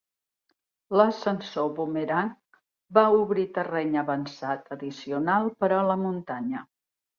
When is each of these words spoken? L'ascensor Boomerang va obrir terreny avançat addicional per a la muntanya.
L'ascensor 0.99 1.67
Boomerang 1.79 2.31
va 2.99 3.05
obrir 3.19 3.45
terreny 3.59 3.93
avançat 4.05 4.75
addicional 4.79 5.55
per 5.63 5.73
a 5.81 5.85
la 5.93 6.01
muntanya. 6.09 6.67